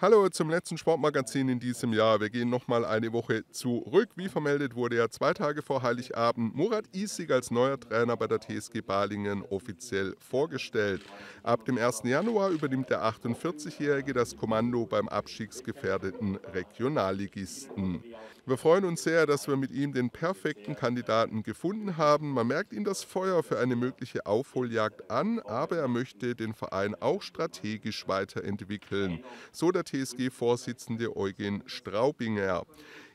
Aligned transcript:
Hallo 0.00 0.28
zum 0.28 0.48
letzten 0.48 0.78
Sportmagazin 0.78 1.48
in 1.48 1.58
diesem 1.58 1.92
Jahr. 1.92 2.20
Wir 2.20 2.30
gehen 2.30 2.48
nochmal 2.48 2.84
eine 2.84 3.12
Woche 3.12 3.42
zurück. 3.50 4.10
Wie 4.14 4.28
vermeldet 4.28 4.76
wurde 4.76 4.94
ja 4.94 5.08
zwei 5.08 5.34
Tage 5.34 5.60
vor 5.60 5.82
Heiligabend 5.82 6.54
Murat 6.54 6.84
Isig 6.94 7.32
als 7.32 7.50
neuer 7.50 7.80
Trainer 7.80 8.16
bei 8.16 8.28
der 8.28 8.38
TSG 8.38 8.80
Balingen 8.80 9.42
offiziell 9.42 10.14
vorgestellt. 10.20 11.02
Ab 11.42 11.64
dem 11.64 11.78
1. 11.78 12.02
Januar 12.04 12.50
übernimmt 12.50 12.90
der 12.90 13.02
48-Jährige 13.02 14.12
das 14.12 14.36
Kommando 14.36 14.86
beim 14.86 15.08
abstiegsgefährdeten 15.08 16.36
Regionalligisten. 16.54 18.04
Wir 18.46 18.56
freuen 18.56 18.86
uns 18.86 19.02
sehr, 19.02 19.26
dass 19.26 19.46
wir 19.46 19.56
mit 19.56 19.72
ihm 19.72 19.92
den 19.92 20.08
perfekten 20.08 20.74
Kandidaten 20.74 21.42
gefunden 21.42 21.98
haben. 21.98 22.32
Man 22.32 22.46
merkt 22.46 22.72
ihm 22.72 22.82
das 22.82 23.04
Feuer 23.04 23.42
für 23.42 23.58
eine 23.58 23.76
mögliche 23.76 24.24
Aufholjagd 24.24 25.10
an, 25.10 25.38
aber 25.40 25.76
er 25.76 25.88
möchte 25.88 26.34
den 26.34 26.54
Verein 26.54 26.94
auch 26.94 27.20
strategisch 27.20 28.08
weiterentwickeln. 28.08 29.22
So 29.52 29.70
der 29.70 29.84
TSG-Vorsitzende 29.88 31.16
Eugen 31.16 31.62
Straubinger. 31.66 32.64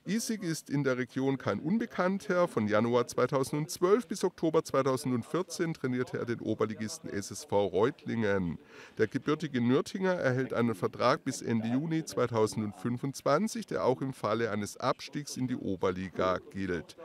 Isig 0.05 0.43
ist 0.43 0.69
in 0.69 0.83
der 0.83 0.97
Region 0.97 1.38
kein 1.38 1.59
Unbekannter. 1.59 2.49
Von 2.49 2.67
Januar 2.67 3.07
2012 3.07 4.07
bis 4.07 4.25
Oktober 4.25 4.63
2014 4.63 5.73
trainierte 5.73 6.17
er 6.17 6.25
den 6.25 6.41
Oberligisten 6.41 7.09
SSV 7.09 7.51
Reutlingen. 7.51 8.57
Der 8.97 9.07
gebürtige 9.07 9.61
Nürtinger 9.61 10.13
erhält 10.13 10.51
einen 10.51 10.75
Vertrag 10.75 11.23
bis 11.23 11.41
Ende 11.41 11.69
Juni 11.69 12.03
2025, 12.03 13.66
der 13.66 13.85
auch 13.85 14.01
im 14.01 14.11
Falle 14.11 14.51
eines 14.51 14.75
Abstiegs 14.75 15.38
in 15.38 15.47
die 15.47 15.55
Oberliga 15.55 16.39
gilt. 16.51 16.97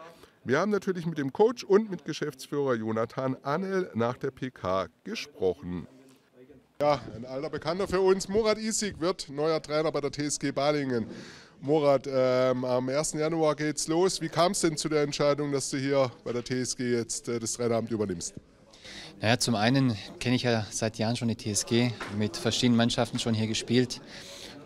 Wir 0.43 0.59
haben 0.59 0.71
natürlich 0.71 1.07
mit 1.07 1.19
dem 1.19 1.33
Coach 1.33 1.63
und 1.63 1.91
mit 1.91 2.05
Geschäftsführer 2.05 2.75
Jonathan 2.75 3.37
Annel 3.43 3.91
nach 3.95 4.17
der 4.17 4.31
PK 4.31 4.89
gesprochen. 5.05 5.87
Ja, 6.81 7.01
ein 7.17 7.27
alter 7.27 7.51
Bekannter 7.51 7.89
für 7.89 8.01
uns, 8.01 8.29
Murat 8.29 8.57
Isig, 8.57 9.01
wird 9.01 9.29
neuer 9.31 9.61
Trainer 9.61 9.91
bei 9.91 10.01
der 10.01 10.13
TSG 10.13 10.53
Balingen. 10.53 11.09
Murat, 11.61 12.07
ähm, 12.07 12.65
am 12.65 12.89
1. 12.89 13.15
Januar 13.15 13.57
geht's 13.57 13.89
los. 13.89 14.21
Wie 14.21 14.29
kam 14.29 14.53
es 14.53 14.61
denn 14.61 14.77
zu 14.77 14.89
der 14.89 15.03
Entscheidung, 15.03 15.51
dass 15.51 15.71
du 15.71 15.77
hier 15.77 16.13
bei 16.23 16.33
der 16.33 16.45
TSG 16.45 16.83
jetzt 16.83 17.29
äh, 17.29 17.41
das 17.41 17.55
Traineramt 17.55 17.91
übernimmst? 17.91 18.33
Naja, 19.21 19.41
zum 19.41 19.57
einen 19.57 19.99
kenne 20.21 20.37
ich 20.37 20.45
ja 20.45 20.69
seit 20.71 20.99
Jahren 20.99 21.17
schon 21.17 21.27
die 21.27 21.37
TSG, 21.37 21.91
mit 22.17 22.37
verschiedenen 22.37 22.77
Mannschaften 22.77 23.19
schon 23.19 23.35
hier 23.35 23.49
gespielt. 23.49 24.01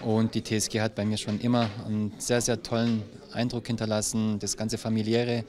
Und 0.05 0.35
die 0.35 0.43
TSG 0.43 0.81
hat 0.81 0.95
bei 0.95 1.07
mir 1.07 1.17
schon 1.17 1.41
immer 1.41 1.71
einen 1.87 2.13
sehr, 2.19 2.43
sehr 2.43 2.63
tollen 2.63 3.05
Eindruck 3.33 3.67
hinterlassen. 3.69 4.39
Das 4.39 4.59
ganze 4.59 4.77
familiäre, 4.77 5.45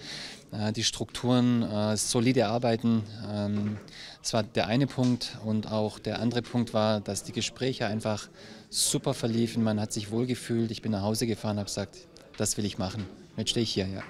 die 0.76 0.84
Strukturen, 0.84 1.64
äh, 1.64 1.98
solide 1.98 2.48
Arbeiten. 2.48 3.04
Ähm, 3.32 3.78
das 4.22 4.34
war 4.34 4.44
der 4.44 4.68
eine 4.68 4.88
Punkt. 4.88 5.38
Und 5.44 5.72
auch 5.72 6.00
der 6.00 6.20
andere 6.20 6.42
Punkt 6.42 6.74
war, 6.74 7.02
dass 7.02 7.24
die 7.24 7.32
Gespräche 7.32 7.88
einfach 7.88 8.30
super 8.70 9.14
verliefen. 9.14 9.64
Man 9.64 9.80
hat 9.80 9.94
sich 9.94 10.12
wohlgefühlt. 10.12 10.72
Ich 10.72 10.82
bin 10.82 10.92
nach 10.92 11.02
Hause 11.02 11.28
gefahren, 11.28 11.58
habe 11.58 11.66
gesagt, 11.66 12.08
das 12.38 12.58
will 12.58 12.66
ich 12.66 12.78
machen. 12.78 13.06
Jetzt 13.38 13.52
stehe 13.52 13.64
ich 13.64 13.74
hier, 13.74 13.88
ja. 13.88 14.04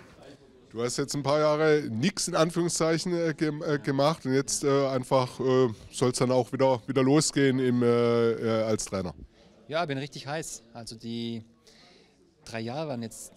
Du 0.72 0.82
hast 0.82 0.98
jetzt 0.98 1.14
ein 1.14 1.22
paar 1.22 1.40
Jahre 1.40 1.84
nichts 1.92 2.28
in 2.28 2.36
Anführungszeichen 2.36 3.14
äh, 3.14 3.30
äh, 3.30 3.78
gemacht 3.78 4.26
und 4.26 4.34
jetzt 4.34 4.64
äh, 4.64 4.88
einfach 4.88 5.40
äh, 5.40 5.70
soll 5.92 6.10
es 6.10 6.18
dann 6.18 6.32
auch 6.32 6.52
wieder, 6.52 6.82
wieder 6.88 7.04
losgehen 7.04 7.60
im, 7.60 7.84
äh, 7.84 8.32
äh, 8.32 8.64
als 8.64 8.86
Trainer. 8.86 9.14
Ja, 9.68 9.86
bin 9.86 10.00
richtig 10.00 10.26
heiß. 10.26 10.64
Also 10.74 10.96
die 10.96 11.44
drei 12.44 12.62
Jahre 12.62 12.90
waren 12.90 13.04
jetzt 13.04 13.34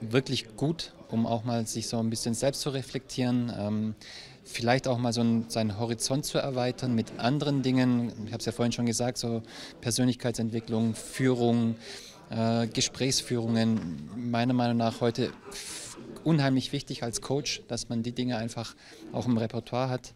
wirklich 0.00 0.56
gut, 0.56 0.92
um 1.08 1.26
auch 1.26 1.44
mal 1.44 1.66
sich 1.66 1.88
so 1.88 1.98
ein 1.98 2.10
bisschen 2.10 2.34
selbst 2.34 2.60
zu 2.60 2.70
reflektieren. 2.70 3.52
Ähm, 3.56 3.94
vielleicht 4.44 4.86
auch 4.88 4.98
mal 4.98 5.12
so 5.12 5.22
einen, 5.22 5.48
seinen 5.48 5.78
Horizont 5.78 6.24
zu 6.24 6.38
erweitern 6.38 6.94
mit 6.94 7.18
anderen 7.18 7.62
Dingen. 7.62 8.12
Ich 8.26 8.32
habe 8.32 8.38
es 8.38 8.44
ja 8.44 8.52
vorhin 8.52 8.72
schon 8.72 8.86
gesagt, 8.86 9.18
so 9.18 9.42
Persönlichkeitsentwicklung, 9.80 10.94
Führung, 10.94 11.76
äh, 12.30 12.66
Gesprächsführungen. 12.66 14.10
Meiner 14.16 14.54
Meinung 14.54 14.76
nach 14.76 15.00
heute 15.00 15.32
unheimlich 16.24 16.72
wichtig 16.72 17.02
als 17.02 17.20
Coach, 17.20 17.62
dass 17.68 17.88
man 17.88 18.02
die 18.02 18.12
Dinge 18.12 18.36
einfach 18.36 18.74
auch 19.12 19.26
im 19.26 19.36
Repertoire 19.36 19.88
hat. 19.88 20.14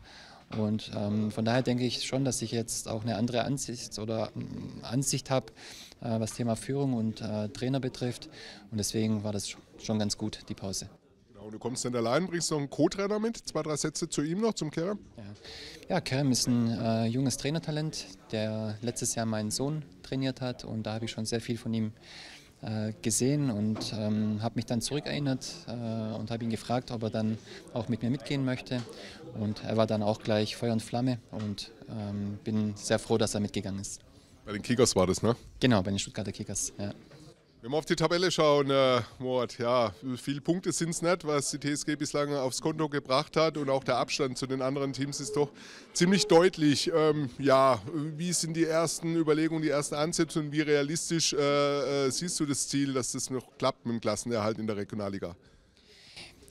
Und 0.56 0.90
ähm, 0.96 1.30
von 1.30 1.44
daher 1.44 1.62
denke 1.62 1.84
ich 1.84 2.06
schon, 2.06 2.24
dass 2.24 2.40
ich 2.40 2.52
jetzt 2.52 2.88
auch 2.88 3.02
eine 3.02 3.16
andere 3.16 3.44
Ansicht 3.44 3.98
oder 3.98 4.30
ähm, 4.34 4.80
Ansicht 4.82 5.30
habe, 5.30 5.52
äh, 6.00 6.18
was 6.20 6.34
Thema 6.34 6.56
Führung 6.56 6.94
und 6.94 7.20
äh, 7.20 7.48
Trainer 7.50 7.80
betrifft. 7.80 8.30
Und 8.70 8.78
deswegen 8.78 9.24
war 9.24 9.32
das 9.32 9.48
schon 9.48 9.60
ganz 9.86 10.16
gut, 10.16 10.40
die 10.48 10.54
Pause. 10.54 10.88
Genau, 11.32 11.50
du 11.50 11.58
kommst 11.58 11.84
dann 11.84 11.94
allein, 11.94 12.26
bringst 12.26 12.50
noch 12.50 12.58
einen 12.58 12.70
Co-Trainer 12.70 13.18
mit. 13.18 13.36
Zwei, 13.36 13.62
drei 13.62 13.76
Sätze 13.76 14.08
zu 14.08 14.22
ihm 14.22 14.40
noch, 14.40 14.54
zum 14.54 14.70
Kerem. 14.70 14.98
Ja, 15.16 15.24
ja 15.88 16.00
Kerem 16.00 16.32
ist 16.32 16.46
ein 16.48 16.70
äh, 16.70 17.06
junges 17.06 17.36
Trainertalent, 17.36 18.06
der 18.32 18.76
letztes 18.82 19.14
Jahr 19.14 19.26
meinen 19.26 19.50
Sohn 19.50 19.84
trainiert 20.02 20.40
hat. 20.40 20.64
Und 20.64 20.82
da 20.84 20.94
habe 20.94 21.04
ich 21.04 21.10
schon 21.10 21.26
sehr 21.26 21.40
viel 21.40 21.56
von 21.56 21.72
ihm 21.72 21.92
äh, 22.60 22.92
gesehen 23.02 23.50
und 23.50 23.92
ähm, 23.96 24.42
habe 24.42 24.56
mich 24.56 24.66
dann 24.66 24.80
zurückerinnert 24.80 25.46
äh, 25.68 25.70
und 26.16 26.30
habe 26.32 26.42
ihn 26.42 26.50
gefragt, 26.50 26.90
ob 26.90 27.04
er 27.04 27.10
dann 27.10 27.38
auch 27.72 27.88
mit 27.88 28.02
mir 28.02 28.10
mitgehen 28.10 28.44
möchte. 28.44 28.82
Und 29.38 29.62
er 29.62 29.76
war 29.76 29.86
dann 29.86 30.02
auch 30.02 30.20
gleich 30.20 30.56
Feuer 30.56 30.72
und 30.72 30.82
Flamme 30.82 31.18
und 31.30 31.70
ähm, 31.88 32.38
bin 32.42 32.74
sehr 32.74 32.98
froh, 32.98 33.16
dass 33.16 33.34
er 33.34 33.40
mitgegangen 33.40 33.80
ist. 33.80 34.00
Bei 34.44 34.52
den 34.52 34.62
Kickers 34.62 34.96
war 34.96 35.06
das, 35.06 35.22
ne? 35.22 35.36
Genau, 35.60 35.82
bei 35.82 35.90
den 35.90 36.00
Stuttgarter 36.00 36.32
Kickers. 36.32 36.72
Ja. 36.78 36.92
Wenn 37.60 37.72
wir 37.72 37.76
auf 37.78 37.86
die 37.86 37.96
Tabelle 37.96 38.30
schauen, 38.30 38.70
äh, 38.70 39.00
Moat, 39.18 39.58
ja, 39.58 39.92
viele 40.16 40.40
Punkte 40.40 40.70
sind 40.70 40.90
es 40.90 41.02
nicht, 41.02 41.26
was 41.26 41.50
die 41.50 41.58
TSG 41.58 41.96
bislang 41.96 42.32
aufs 42.32 42.60
Konto 42.60 42.88
gebracht 42.88 43.36
hat 43.36 43.56
und 43.56 43.68
auch 43.68 43.82
der 43.82 43.96
Abstand 43.96 44.38
zu 44.38 44.46
den 44.46 44.62
anderen 44.62 44.92
Teams 44.92 45.18
ist 45.18 45.34
doch 45.34 45.50
ziemlich 45.92 46.28
deutlich. 46.28 46.88
Ähm, 46.94 47.30
ja, 47.40 47.82
wie 47.92 48.32
sind 48.32 48.54
die 48.54 48.64
ersten 48.64 49.16
Überlegungen, 49.16 49.60
die 49.60 49.70
ersten 49.70 49.96
Ansätze 49.96 50.38
und 50.38 50.52
wie 50.52 50.60
realistisch 50.60 51.32
äh, 51.32 52.06
äh, 52.06 52.10
siehst 52.12 52.38
du 52.38 52.46
das 52.46 52.68
Ziel, 52.68 52.92
dass 52.92 53.10
das 53.10 53.28
noch 53.28 53.58
klappt 53.58 53.84
mit 53.86 53.94
dem 53.94 54.00
Klassenerhalt 54.00 54.58
in 54.58 54.68
der 54.68 54.76
Regionalliga? 54.76 55.34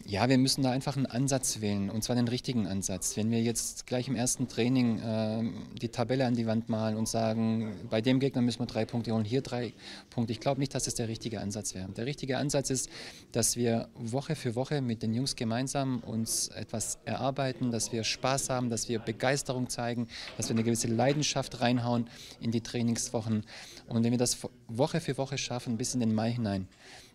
Ja, 0.05 0.29
wir 0.29 0.37
müssen 0.37 0.63
da 0.63 0.71
einfach 0.71 0.95
einen 0.95 1.05
Ansatz 1.05 1.59
wählen 1.59 1.89
und 1.89 2.01
zwar 2.01 2.15
den 2.15 2.29
richtigen 2.29 2.65
Ansatz. 2.65 3.17
Wenn 3.17 3.29
wir 3.29 3.41
jetzt 3.41 3.87
gleich 3.87 4.07
im 4.07 4.15
ersten 4.15 4.47
Training 4.47 4.99
äh, 4.99 5.43
die 5.81 5.89
Tabelle 5.89 6.25
an 6.25 6.33
die 6.33 6.47
Wand 6.47 6.69
malen 6.69 6.95
und 6.95 7.09
sagen, 7.09 7.75
bei 7.89 7.99
dem 7.99 8.21
Gegner 8.21 8.41
müssen 8.41 8.59
wir 8.59 8.67
drei 8.67 8.85
Punkte 8.85 9.11
holen, 9.11 9.25
hier 9.25 9.41
drei 9.41 9.73
Punkte, 10.09 10.31
ich 10.31 10.39
glaube 10.39 10.61
nicht, 10.61 10.73
dass 10.73 10.85
das 10.85 10.95
der 10.95 11.09
richtige 11.09 11.41
Ansatz 11.41 11.75
wäre. 11.75 11.89
Der 11.89 12.05
richtige 12.05 12.37
Ansatz 12.37 12.69
ist, 12.69 12.89
dass 13.33 13.57
wir 13.57 13.89
Woche 13.95 14.35
für 14.35 14.55
Woche 14.55 14.81
mit 14.81 15.03
den 15.03 15.13
Jungs 15.13 15.35
gemeinsam 15.35 15.99
uns 15.99 16.47
etwas 16.49 16.99
erarbeiten, 17.03 17.71
dass 17.71 17.91
wir 17.91 18.05
Spaß 18.05 18.49
haben, 18.49 18.69
dass 18.69 18.87
wir 18.87 18.99
Begeisterung 18.99 19.67
zeigen, 19.67 20.07
dass 20.37 20.47
wir 20.47 20.55
eine 20.55 20.63
gewisse 20.63 20.87
Leidenschaft 20.87 21.59
reinhauen 21.59 22.07
in 22.39 22.51
die 22.51 22.61
Trainingswochen. 22.61 23.43
Und 23.87 24.03
wenn 24.05 24.11
wir 24.11 24.17
das 24.17 24.37
Woche 24.67 24.99
für 24.99 25.17
Woche 25.17 25.37
schaffen, 25.37 25.77
bis 25.77 25.93
in 25.93 25.99
den 25.99 26.13
Mai 26.13 26.31
hinein, 26.31 26.67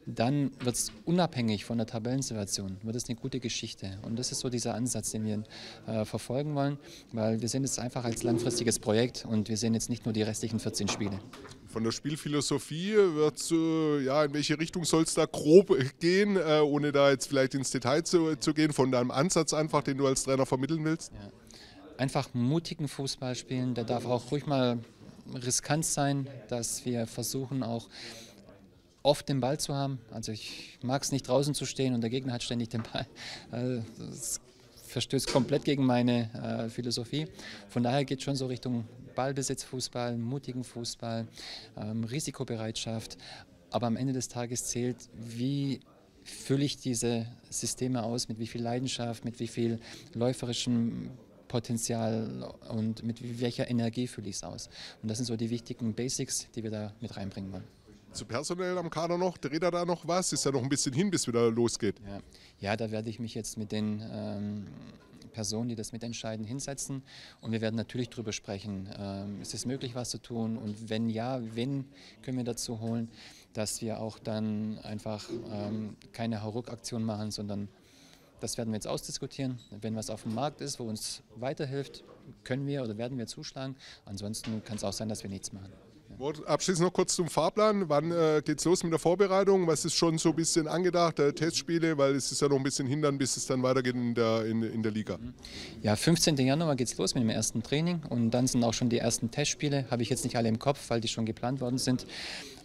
dann 0.07 0.51
wird 0.61 0.75
es 0.75 0.93
unabhängig 1.05 1.65
von 1.65 1.79
der 1.79 1.87
Tabellensituation, 1.87 2.79
wird 2.83 2.97
es 2.97 3.09
eine 3.09 3.17
gute 3.17 3.41
Geschichte. 3.41 3.99
Und 4.03 4.19
das 4.19 4.33
ist 4.33 4.41
so 4.41 4.49
dieser 4.49 4.75
Ansatz, 4.75 5.11
den 5.11 5.25
wir 5.25 5.45
äh, 5.87 6.05
verfolgen 6.05 6.55
wollen, 6.55 6.79
weil 7.13 7.41
wir 7.41 7.49
sehen 7.49 7.65
es 7.65 7.79
einfach 7.79 8.05
als 8.05 8.23
langfristiges 8.23 8.79
Projekt 8.79 9.25
und 9.25 9.49
wir 9.49 9.57
sehen 9.57 9.75
jetzt 9.75 9.91
nicht 9.91 10.05
nur 10.05 10.13
die 10.13 10.23
restlichen 10.23 10.59
14 10.59 10.89
Spiele. 10.89 11.19
Von 11.69 11.85
der 11.85 11.93
Spielphilosophie 11.93 12.95
wird 12.95 13.51
äh, 13.51 14.05
ja, 14.05 14.25
in 14.25 14.35
welche 14.35 14.59
Richtung 14.59 14.85
soll 14.85 15.05
es 15.05 15.15
da 15.15 15.25
grob 15.25 15.75
gehen, 16.01 16.37
äh, 16.37 16.61
ohne 16.61 16.93
da 16.93 17.11
jetzt 17.11 17.29
vielleicht 17.29 17.55
ins 17.55 17.71
Detail 17.71 18.03
zu, 18.03 18.37
zu, 18.37 18.53
gehen, 18.55 18.73
von 18.73 18.91
deinem 18.91 19.11
Ansatz 19.11 19.55
einfach, 19.55 19.83
den 19.83 19.99
du 19.99 20.07
als 20.07 20.25
Trainer 20.25 20.47
vermitteln 20.47 20.85
willst? 20.85 21.13
Ja. 21.13 21.31
Einfach 21.99 22.35
mutigen 22.35 22.89
Fußball 22.89 23.35
spielen, 23.37 23.75
der 23.75 23.85
darf 23.85 24.07
auch 24.07 24.31
ruhig 24.33 24.47
mal 24.47 24.79
riskant 25.35 25.85
sein, 25.85 26.27
dass 26.49 26.85
wir 26.85 27.07
versuchen 27.07 27.63
auch 27.63 27.89
oft 29.03 29.29
den 29.29 29.41
Ball 29.41 29.59
zu 29.59 29.75
haben. 29.75 29.99
Also 30.11 30.33
ich 30.33 30.79
mag 30.83 31.03
es 31.03 31.13
nicht 31.13 31.29
draußen 31.29 31.55
zu 31.55 31.67
stehen 31.67 31.95
und 31.95 32.01
der 32.01 32.11
Gegner 32.11 32.33
hat 32.33 32.43
ständig 32.43 32.69
den 32.71 32.83
Ball. 32.83 33.07
Also 33.51 33.83
das 33.99 34.41
verstößt 34.87 35.29
komplett 35.29 35.65
gegen 35.65 35.85
meine 35.85 36.31
äh, 36.35 36.69
Philosophie. 36.69 37.27
Von 37.69 37.83
daher 37.83 38.05
geht 38.05 38.19
es 38.19 38.25
schon 38.25 38.37
so 38.37 38.47
Richtung 38.47 38.85
Ballbesitz, 39.15 39.65
Fußball, 39.65 40.17
mutigen 40.17 40.65
Fußball, 40.65 41.27
ähm, 41.77 42.05
Risikobereitschaft. 42.05 43.17
Aber 43.71 43.87
am 43.87 43.97
Ende 43.97 44.13
des 44.13 44.29
Tages 44.29 44.67
zählt, 44.67 44.97
wie 45.15 45.81
fülle 46.25 46.65
ich 46.65 46.77
diese 46.77 47.27
Systeme 47.51 48.03
aus, 48.03 48.29
mit 48.29 48.39
wie 48.39 48.47
viel 48.47 48.63
Leidenschaft, 48.63 49.25
mit 49.25 49.41
wie 49.41 49.49
viel 49.49 49.81
läuferischem 50.15 51.11
Potenzial 51.53 52.51
und 52.71 53.03
mit 53.03 53.41
welcher 53.43 53.69
Energie 53.69 54.07
fülle 54.07 54.31
ich 54.31 54.37
es 54.37 54.43
aus. 54.43 54.71
Und 55.03 55.11
das 55.11 55.19
sind 55.19 55.27
so 55.27 55.37
die 55.37 55.51
wichtigen 55.51 55.93
Basics, 55.93 56.49
die 56.55 56.63
wir 56.63 56.71
da 56.71 56.95
mit 57.03 57.15
reinbringen 57.15 57.53
wollen. 57.53 57.65
Zu 58.13 58.25
personell 58.25 58.79
am 58.79 58.89
Kader 58.89 59.19
noch, 59.19 59.37
dreht 59.37 59.63
er 59.63 59.71
da 59.71 59.85
noch 59.85 60.09
was? 60.09 60.33
Ist 60.33 60.47
ja 60.47 60.51
noch 60.51 60.63
ein 60.63 60.71
bisschen 60.71 60.95
hin, 60.95 61.11
bis 61.11 61.27
wieder 61.27 61.51
losgeht. 61.51 61.97
Ja, 62.07 62.21
ja 62.61 62.77
da 62.79 62.91
werde 62.91 63.11
ich 63.11 63.19
mich 63.19 63.35
jetzt 63.35 63.59
mit 63.59 63.71
den 63.71 64.03
ähm, 64.11 64.67
Personen, 65.35 65.69
die 65.69 65.75
das 65.75 65.93
mitentscheiden, 65.93 66.47
hinsetzen 66.47 67.03
und 67.43 67.53
wir 67.53 67.61
werden 67.61 67.77
natürlich 67.77 68.09
darüber 68.09 68.33
sprechen, 68.33 68.89
ähm, 68.99 69.43
ist 69.43 69.53
es 69.53 69.67
möglich, 69.67 69.95
was 69.95 70.09
zu 70.09 70.19
tun 70.19 70.57
und 70.57 70.89
wenn 70.89 71.11
ja, 71.11 71.41
wen 71.55 71.85
können 72.23 72.39
wir 72.39 72.45
dazu 72.45 72.81
holen, 72.81 73.11
dass 73.53 73.83
wir 73.83 74.01
auch 74.01 74.19
dann 74.19 74.79
einfach 74.79 75.29
ähm, 75.51 75.97
keine 76.13 76.43
Hauruck-Aktion 76.43 77.03
machen, 77.03 77.31
sondern 77.31 77.69
das 78.43 78.59
werden 78.59 78.71
wir 78.71 78.77
jetzt 78.77 78.89
ausdiskutieren. 78.89 79.59
Wenn 79.81 79.95
was 79.95 80.11
auf 80.11 80.23
dem 80.23 80.35
Markt 80.35 80.61
ist, 80.61 80.81
wo 80.81 80.85
uns 80.85 81.23
weiterhilft, 81.37 82.03
können 82.45 82.67
wir 82.67 82.83
oder 82.83 82.99
werden 82.99 83.17
wir 83.17 83.27
zuschlagen. 83.27 83.77
Ansonsten 84.05 84.65
kann 84.65 84.77
es 84.77 84.85
auch 84.85 84.93
sein, 84.93 85.09
dass 85.09 85.23
wir 85.23 85.31
nichts 85.31 85.53
machen. 85.53 85.73
Abschließend 86.47 86.87
noch 86.87 86.93
kurz 86.93 87.17
zum 87.17 87.29
Fahrplan. 87.29 87.89
Wann 87.89 88.13
äh, 88.13 88.43
geht 88.45 88.59
es 88.59 88.65
los 88.65 88.83
mit 88.85 88.93
der 88.93 88.99
Vorbereitung? 88.99 89.67
Was 89.67 89.85
ist 89.85 89.95
schon 89.95 90.19
so 90.19 90.29
ein 90.31 90.37
bisschen 90.37 90.69
angedacht, 90.69 91.19
äh, 91.19 91.33
Testspiele? 91.33 91.97
Weil 91.99 92.15
es 92.15 92.31
ist 92.31 92.41
ja 92.41 92.49
noch 92.49 92.57
ein 92.57 92.63
bisschen 92.63 92.87
hindern, 92.87 93.19
bis 93.19 93.37
es 93.37 93.47
dann 93.47 93.63
weitergeht 93.63 93.95
in 93.95 94.15
der, 94.15 94.45
in, 94.45 94.63
in 94.63 94.83
der 94.83 94.93
Liga. 94.93 95.19
Ja, 95.83 95.97
15. 95.97 96.37
Januar 96.37 96.77
geht 96.77 96.89
es 96.89 96.97
los 96.97 97.15
mit 97.15 97.23
dem 97.23 97.31
ersten 97.31 97.63
Training 97.63 98.03
und 98.09 98.31
dann 98.31 98.47
sind 98.47 98.63
auch 98.63 98.75
schon 98.75 98.89
die 98.89 98.99
ersten 98.99 99.31
Testspiele. 99.31 99.87
Habe 99.91 100.03
ich 100.03 100.11
jetzt 100.11 100.23
nicht 100.25 100.37
alle 100.37 100.49
im 100.49 100.59
Kopf, 100.59 100.91
weil 100.91 101.01
die 101.01 101.09
schon 101.09 101.27
geplant 101.27 101.61
worden 101.61 101.79
sind. 101.79 102.07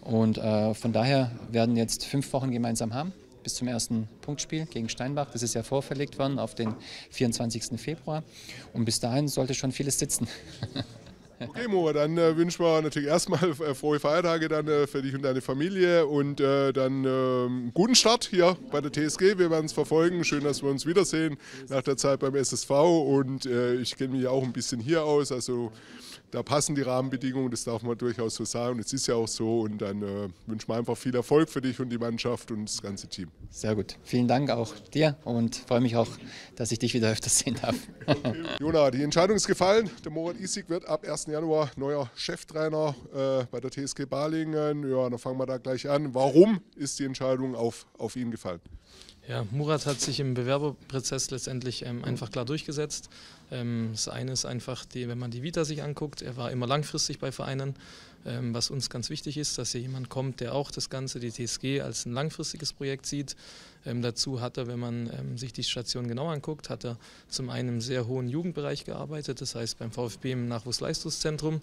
Und 0.02 0.38
äh, 0.38 0.74
von 0.74 0.94
daher 0.94 1.32
werden 1.52 1.78
jetzt 1.78 2.06
fünf 2.06 2.32
Wochen 2.34 2.52
gemeinsam 2.52 2.94
haben 2.94 3.14
bis 3.48 3.56
zum 3.56 3.70
ersten 3.70 4.10
Punktspiel 4.20 4.66
gegen 4.66 4.90
Steinbach. 4.90 5.30
Das 5.32 5.42
ist 5.42 5.56
ja 5.56 5.64
vorverlegt 5.64 6.20
worden 6.20 6.38
auf 6.38 6.54
den 6.54 6.76
24. 7.12 7.80
Februar. 7.80 8.22
Und 8.74 8.84
bis 8.84 9.00
dahin 9.00 9.30
sollte 9.30 9.54
schon 9.54 9.72
vieles 9.72 9.98
sitzen. 10.00 10.28
Okay, 11.40 11.68
Mo, 11.68 11.94
dann 11.94 12.18
äh, 12.18 12.36
wünschen 12.36 12.66
wir 12.66 12.82
natürlich 12.82 13.10
erstmal 13.10 13.52
äh, 13.52 13.76
frohe 13.76 14.00
Feiertage 14.00 14.48
dann 14.48 14.68
äh, 14.68 14.88
für 14.88 15.04
dich 15.04 15.14
und 15.14 15.22
deine 15.22 15.40
Familie 15.40 16.08
und 16.08 16.42
äh, 16.42 16.74
dann 16.74 17.06
ähm, 17.06 17.70
guten 17.76 17.94
Start 17.94 18.26
hier 18.32 18.58
bei 18.72 18.82
der 18.82 18.92
TSG. 18.92 19.38
Wir 19.38 19.52
werden 19.52 19.68
es 19.68 19.74
verfolgen. 19.74 20.24
Schön, 20.24 20.44
dass 20.44 20.64
wir 20.64 20.72
uns 20.72 20.88
wiedersehen 20.88 21.38
nach 21.70 21.84
der 21.84 21.96
Zeit 21.96 22.22
beim 22.22 22.34
SSV 22.34 22.72
und 22.72 23.46
äh, 23.46 23.76
ich 23.76 23.96
kenne 23.96 24.18
mich 24.18 24.26
auch 24.26 24.44
ein 24.44 24.52
bisschen 24.52 24.80
hier 24.80 25.04
aus. 25.04 25.32
Also 25.32 25.72
da 26.32 26.44
passen 26.44 26.76
die 26.76 26.82
Rahmenbedingungen, 26.82 27.50
das 27.50 27.64
darf 27.64 27.84
man 27.84 27.98
durchaus 27.98 28.36
so 28.36 28.46
sagen. 28.46 28.80
Es 28.80 28.92
ist 28.92 29.08
ja 29.08 29.16
auch 29.16 29.28
so 29.28 29.62
und 29.62 29.80
dann 29.80 30.02
äh, 30.02 30.30
wünschen 30.46 30.68
wir 30.68 30.76
einfach 30.76 30.98
viel 30.98 31.16
Erfolg 31.16 31.50
für 31.50 31.62
dich 31.62 31.80
und 31.80 31.90
die 31.90 31.98
Mannschaft 31.98 32.52
und 32.52 32.66
das 32.66 32.82
ganze 32.82 33.08
Team. 33.08 33.30
Sehr 33.50 33.76
gut. 33.76 33.96
Vielen 34.04 34.28
Dank 34.28 34.50
auch 34.50 34.74
dir 34.94 35.18
und 35.24 35.56
freue 35.56 35.82
mich 35.82 35.96
auch, 35.96 36.10
dass 36.56 36.72
ich 36.72 36.80
dich 36.80 36.94
wieder 36.94 37.12
öfters 37.12 37.40
sehen 37.40 37.58
darf. 37.62 37.76
Okay. 38.06 38.44
Jona, 38.60 38.92
die 38.92 39.04
Entscheidung 39.04 39.38
ist 39.38 39.48
gefallen. 39.48 39.90
Der 40.04 40.12
Morat 40.12 40.40
Isig 40.40 40.70
wird 40.70 40.86
ab 40.88 41.08
1. 41.08 41.28
Januar 41.28 41.72
neuer 41.78 42.10
Cheftrainer 42.16 42.96
äh, 43.14 43.46
bei 43.50 43.60
der 43.60 43.72
TSG 43.72 44.06
Balingen. 44.06 44.90
Ja, 44.90 45.10
dann 45.10 45.20
fangen 45.20 45.40
wir 45.40 45.46
da 45.46 45.58
gleich 45.58 45.90
an. 45.90 46.14
Warum 46.14 46.60
ist 46.76 47.00
die 47.00 47.06
Entscheidung 47.06 47.56
auf, 47.56 47.86
auf 47.98 48.16
ihn 48.16 48.32
gefallen? 48.32 48.60
Ja, 49.28 49.46
Murat 49.52 49.86
hat 49.86 50.00
sich 50.00 50.22
im 50.22 50.34
Bewerberprozess 50.34 51.32
letztendlich 51.32 51.86
ähm, 51.86 52.06
einfach 52.06 52.32
klar 52.32 52.46
durchgesetzt. 52.46 53.10
Ähm, 53.52 53.90
das 53.92 54.08
eine 54.08 54.32
ist 54.32 54.46
einfach, 54.46 54.86
die, 54.86 55.08
wenn 55.08 55.18
man 55.18 55.32
die 55.32 55.44
Vita 55.44 55.66
sich 55.66 55.84
anguckt, 55.84 56.22
er 56.22 56.38
war 56.38 56.52
immer 56.52 56.68
langfristig 56.68 57.20
bei 57.20 57.32
Vereinen, 57.32 57.76
ähm, 58.26 58.54
was 58.54 58.70
uns 58.70 58.90
ganz 58.90 59.10
wichtig 59.10 59.38
ist, 59.38 59.58
dass 59.58 59.72
hier 59.72 59.82
jemand 59.82 60.10
kommt, 60.10 60.42
der 60.42 60.54
auch 60.54 60.72
das 60.72 60.90
Ganze, 60.90 61.20
die 61.20 61.32
TSG, 61.32 61.82
als 61.82 62.06
ein 62.06 62.14
langfristiges 62.14 62.74
Projekt 62.74 63.06
sieht. 63.06 63.36
Ähm, 63.86 64.02
dazu 64.02 64.42
hat 64.42 64.58
er, 64.58 64.68
wenn 64.68 64.80
man 64.80 65.38
sich 65.38 65.54
die 65.54 65.64
Station 65.64 66.08
genau 66.10 66.28
anguckt, 66.28 66.70
hat 66.70 66.84
er 66.84 66.98
zum 67.30 67.50
einen 67.50 67.70
im 67.70 67.82
sehr 67.82 68.06
hohen 68.06 68.28
Jugendbereich 68.28 68.84
gearbeitet, 68.84 69.40
das 69.40 69.56
heißt 69.56 69.80
beim 69.80 69.92
VfB 69.92 70.34
im 70.34 70.48
Nachwuchsleistungszentrum. 70.50 71.62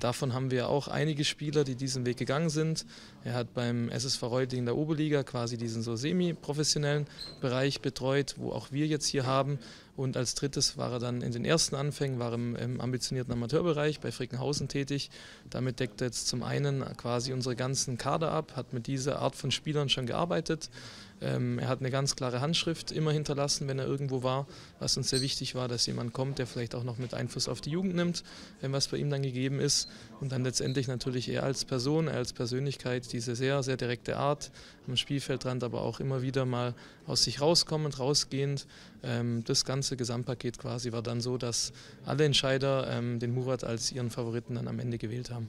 Davon 0.00 0.34
haben 0.34 0.50
wir 0.50 0.68
auch 0.68 0.88
einige 0.88 1.24
Spieler, 1.24 1.64
die 1.64 1.76
diesen 1.76 2.04
Weg 2.04 2.18
gegangen 2.18 2.50
sind. 2.50 2.84
Er 3.24 3.34
hat 3.34 3.54
beim 3.54 3.88
SSV 3.88 4.22
Reutlingen 4.24 4.66
der 4.66 4.76
Oberliga 4.76 5.22
quasi 5.22 5.56
diesen 5.56 5.82
so 5.82 5.96
semi-professionellen 5.96 7.06
Bereich 7.40 7.80
betreut, 7.80 8.34
wo 8.36 8.52
auch 8.52 8.70
wir 8.70 8.86
jetzt 8.86 9.06
hier 9.06 9.24
haben. 9.24 9.58
Und 9.96 10.16
als 10.16 10.34
drittes 10.34 10.76
war 10.76 10.92
er 10.92 10.98
dann 10.98 11.20
in 11.20 11.32
den 11.32 11.44
ersten 11.44 11.76
Anfängen, 11.76 12.18
war 12.18 12.32
im, 12.32 12.56
im 12.56 12.80
ambitionierten 12.80 13.32
Amateurbereich 13.32 14.00
bei 14.00 14.12
Frickenhausen 14.12 14.68
tätig. 14.68 15.10
Damit 15.50 15.80
deckt 15.80 16.00
er 16.00 16.06
jetzt 16.06 16.28
zum 16.28 16.42
einen 16.42 16.84
quasi 16.96 17.32
unsere 17.32 17.56
ganzen 17.56 17.98
Kader 17.98 18.32
ab, 18.32 18.52
hat 18.56 18.72
mit 18.72 18.86
dieser 18.86 19.18
Art 19.18 19.36
von 19.36 19.50
Spielern 19.50 19.88
schon 19.88 20.06
gearbeitet. 20.06 20.70
Ähm, 21.20 21.58
er 21.58 21.68
hat 21.68 21.80
eine 21.80 21.90
ganz 21.90 22.16
klare 22.16 22.40
Handschrift 22.40 22.92
immer 22.92 23.12
hinterlassen, 23.12 23.68
wenn 23.68 23.78
er 23.78 23.86
irgendwo 23.86 24.22
war, 24.22 24.46
was 24.78 24.96
uns 24.96 25.10
sehr 25.10 25.20
wichtig 25.20 25.54
war, 25.54 25.68
dass 25.68 25.86
jemand 25.86 26.12
kommt, 26.12 26.38
der 26.38 26.46
vielleicht 26.46 26.74
auch 26.74 26.84
noch 26.84 26.98
mit 26.98 27.14
Einfluss 27.14 27.48
auf 27.48 27.60
die 27.60 27.70
Jugend 27.70 27.94
nimmt, 27.94 28.24
was 28.62 28.88
bei 28.88 28.96
ihm 28.96 29.10
dann 29.10 29.22
gegeben 29.22 29.60
ist. 29.60 29.88
Und 30.20 30.32
dann 30.32 30.44
letztendlich 30.44 30.88
natürlich 30.88 31.28
er 31.28 31.42
als 31.42 31.64
Person, 31.64 32.08
er 32.08 32.16
als 32.16 32.32
Persönlichkeit, 32.32 33.12
diese 33.12 33.36
sehr, 33.36 33.62
sehr 33.62 33.76
direkte 33.76 34.16
Art 34.16 34.50
am 34.86 34.96
Spielfeldrand, 34.96 35.62
aber 35.62 35.82
auch 35.82 36.00
immer 36.00 36.22
wieder 36.22 36.44
mal 36.44 36.74
aus 37.06 37.24
sich 37.24 37.40
rauskommend, 37.40 37.98
rausgehend. 37.98 38.66
Ähm, 39.02 39.44
das 39.44 39.64
ganze 39.64 39.96
Gesamtpaket 39.96 40.58
quasi 40.58 40.92
war 40.92 41.02
dann 41.02 41.20
so, 41.20 41.36
dass 41.36 41.72
alle 42.04 42.24
Entscheider 42.24 42.88
ähm, 42.90 43.18
den 43.18 43.34
Murat 43.34 43.64
als 43.64 43.92
ihren 43.92 44.10
Favoriten 44.10 44.54
dann 44.54 44.68
am 44.68 44.78
Ende 44.78 44.98
gewählt 44.98 45.30
haben. 45.30 45.48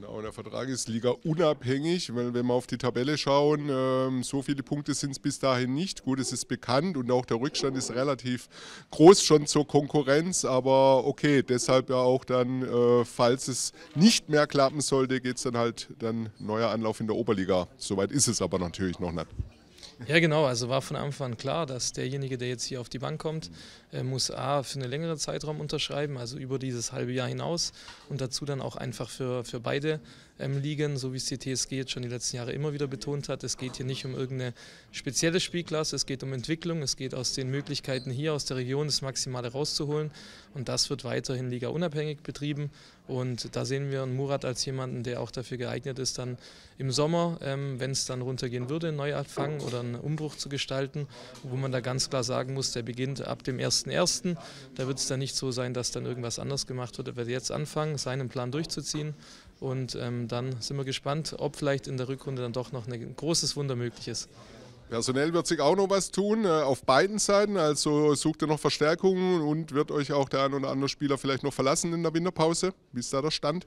Genau, 0.00 0.22
der 0.22 0.32
Vertrag 0.32 0.66
ist 0.70 0.88
Liga 0.88 1.10
unabhängig, 1.24 2.14
weil 2.14 2.32
wenn 2.32 2.46
wir 2.46 2.54
auf 2.54 2.66
die 2.66 2.78
Tabelle 2.78 3.18
schauen, 3.18 3.68
ähm, 3.70 4.22
so 4.22 4.40
viele 4.40 4.62
Punkte 4.62 4.94
sind 4.94 5.10
es 5.10 5.18
bis 5.18 5.38
dahin 5.38 5.74
nicht. 5.74 6.04
Gut, 6.04 6.18
es 6.20 6.32
ist 6.32 6.46
bekannt 6.46 6.96
und 6.96 7.10
auch 7.10 7.26
der 7.26 7.38
Rückstand 7.38 7.76
ist 7.76 7.90
relativ 7.90 8.48
groß 8.92 9.22
schon 9.22 9.46
zur 9.46 9.66
Konkurrenz, 9.66 10.46
aber 10.46 11.04
okay, 11.06 11.42
deshalb 11.42 11.90
ja 11.90 11.96
auch 11.96 12.24
dann, 12.24 12.62
äh, 12.62 13.04
falls 13.04 13.48
es 13.48 13.74
nicht 13.94 14.30
mehr 14.30 14.46
klappen 14.46 14.80
sollte, 14.80 15.20
geht 15.20 15.36
es 15.36 15.42
dann 15.42 15.58
halt 15.58 15.88
dann 15.98 16.30
neuer 16.38 16.70
Anlauf 16.70 17.00
in 17.00 17.06
der 17.06 17.16
Oberliga. 17.16 17.68
Soweit 17.76 18.10
ist 18.10 18.26
es 18.26 18.40
aber 18.40 18.58
natürlich 18.58 19.00
noch 19.00 19.12
nicht. 19.12 19.26
Ja, 20.06 20.18
genau. 20.18 20.46
Also 20.46 20.70
war 20.70 20.80
von 20.80 20.96
Anfang 20.96 21.32
an 21.32 21.36
klar, 21.36 21.66
dass 21.66 21.92
derjenige, 21.92 22.38
der 22.38 22.48
jetzt 22.48 22.64
hier 22.64 22.80
auf 22.80 22.88
die 22.88 22.98
Bank 22.98 23.20
kommt, 23.20 23.50
äh, 23.92 24.02
muss 24.02 24.30
A 24.30 24.62
für 24.62 24.78
einen 24.78 24.88
längeren 24.88 25.18
Zeitraum 25.18 25.60
unterschreiben, 25.60 26.16
also 26.16 26.38
über 26.38 26.58
dieses 26.58 26.92
halbe 26.92 27.12
Jahr 27.12 27.28
hinaus 27.28 27.72
und 28.08 28.20
dazu 28.22 28.46
dann 28.46 28.62
auch 28.62 28.76
einfach 28.76 29.10
für, 29.10 29.44
für 29.44 29.60
beide 29.60 30.00
ähm, 30.38 30.58
liegen, 30.62 30.96
so 30.96 31.12
wie 31.12 31.18
es 31.18 31.26
die 31.26 31.38
TSG 31.38 31.72
jetzt 31.72 31.90
schon 31.90 32.02
die 32.02 32.08
letzten 32.08 32.36
Jahre 32.36 32.52
immer 32.52 32.72
wieder 32.72 32.86
betont 32.86 33.28
hat. 33.28 33.44
Es 33.44 33.58
geht 33.58 33.76
hier 33.76 33.84
nicht 33.84 34.06
um 34.06 34.14
irgendeine 34.14 34.54
spezielle 34.90 35.38
Spielklasse, 35.38 35.96
es 35.96 36.06
geht 36.06 36.22
um 36.22 36.32
Entwicklung, 36.32 36.80
es 36.80 36.96
geht 36.96 37.14
aus 37.14 37.34
den 37.34 37.50
Möglichkeiten 37.50 38.10
hier 38.10 38.32
aus 38.32 38.46
der 38.46 38.56
Region 38.56 38.86
das 38.86 39.02
Maximale 39.02 39.52
rauszuholen 39.52 40.10
und 40.54 40.70
das 40.70 40.88
wird 40.88 41.04
weiterhin 41.04 41.50
Liga 41.50 41.68
unabhängig 41.68 42.22
betrieben 42.22 42.70
und 43.10 43.56
da 43.56 43.64
sehen 43.64 43.90
wir 43.90 44.06
Murat 44.06 44.44
als 44.44 44.64
jemanden, 44.64 45.02
der 45.02 45.20
auch 45.20 45.30
dafür 45.30 45.58
geeignet 45.58 45.98
ist, 45.98 46.16
dann 46.18 46.38
im 46.78 46.92
Sommer, 46.92 47.38
ähm, 47.42 47.80
wenn 47.80 47.90
es 47.90 48.06
dann 48.06 48.22
runtergehen 48.22 48.70
würde, 48.70 48.88
einen 48.88 48.96
Neuanfang 48.96 49.60
oder 49.60 49.80
einen 49.80 49.96
Umbruch 49.96 50.36
zu 50.36 50.48
gestalten, 50.48 51.08
wo 51.42 51.56
man 51.56 51.72
da 51.72 51.80
ganz 51.80 52.08
klar 52.08 52.22
sagen 52.22 52.54
muss, 52.54 52.72
der 52.72 52.82
beginnt 52.82 53.20
ab 53.22 53.42
dem 53.42 53.58
1.1. 53.58 54.36
Da 54.76 54.86
wird 54.86 54.98
es 54.98 55.08
dann 55.08 55.18
nicht 55.18 55.34
so 55.34 55.50
sein, 55.50 55.74
dass 55.74 55.90
dann 55.90 56.06
irgendwas 56.06 56.38
anders 56.38 56.66
gemacht 56.66 56.96
wird. 56.98 57.08
Er 57.08 57.16
wird 57.16 57.28
jetzt 57.28 57.50
anfangen, 57.50 57.98
seinen 57.98 58.28
Plan 58.28 58.52
durchzuziehen 58.52 59.14
und 59.58 59.96
ähm, 59.96 60.28
dann 60.28 60.60
sind 60.60 60.76
wir 60.76 60.84
gespannt, 60.84 61.34
ob 61.36 61.56
vielleicht 61.56 61.88
in 61.88 61.96
der 61.96 62.08
Rückrunde 62.08 62.42
dann 62.42 62.52
doch 62.52 62.70
noch 62.70 62.86
ein 62.86 63.16
großes 63.16 63.56
Wunder 63.56 63.74
möglich 63.74 64.06
ist. 64.06 64.28
Personell 64.90 65.32
wird 65.32 65.46
sich 65.46 65.60
auch 65.60 65.76
noch 65.76 65.88
was 65.88 66.10
tun, 66.10 66.44
äh, 66.44 66.48
auf 66.48 66.82
beiden 66.82 67.20
Seiten. 67.20 67.56
Also 67.56 68.14
sucht 68.16 68.42
ihr 68.42 68.48
noch 68.48 68.58
Verstärkungen 68.58 69.40
und 69.40 69.72
wird 69.72 69.92
euch 69.92 70.12
auch 70.12 70.28
der 70.28 70.44
ein 70.44 70.52
oder 70.52 70.68
andere 70.68 70.88
Spieler 70.88 71.16
vielleicht 71.16 71.44
noch 71.44 71.54
verlassen 71.54 71.92
in 71.94 72.02
der 72.02 72.12
Winterpause? 72.12 72.74
Wie 72.92 72.98
ist 72.98 73.12
da 73.12 73.22
der 73.22 73.30
Stand? 73.30 73.66